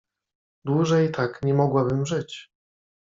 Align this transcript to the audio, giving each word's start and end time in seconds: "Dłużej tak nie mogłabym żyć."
"Dłużej 0.65 1.11
tak 1.11 1.43
nie 1.43 1.53
mogłabym 1.53 2.05
żyć." 2.05 2.49